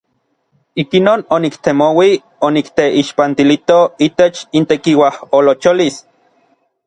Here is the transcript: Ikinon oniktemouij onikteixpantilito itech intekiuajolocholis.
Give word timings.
Ikinon 0.83 1.23
oniktemouij 1.35 2.07
onikteixpantilito 2.47 3.77
itech 4.07 4.41
intekiuajolocholis. 4.61 6.01